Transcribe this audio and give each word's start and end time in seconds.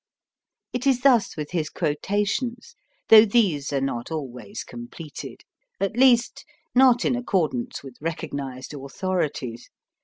It 0.73 0.87
is 0.87 1.01
thus 1.01 1.37
with 1.37 1.51
his 1.51 1.69
quotations, 1.69 2.75
though 3.09 3.23
these 3.23 3.71
are 3.71 3.79
not 3.79 4.09
always 4.09 4.63
completed 4.63 5.41
at 5.79 5.95
least, 5.95 6.43
not 6.73 7.05
in 7.05 7.15
accordance 7.15 7.83
with 7.83 7.97
recognised 8.01 8.73
authorities. 8.73 9.69